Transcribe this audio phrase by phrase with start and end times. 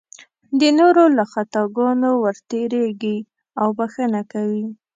[0.59, 3.17] د نورو له خطاګانو ورتېرېږي
[3.61, 4.65] او بښنه کوي.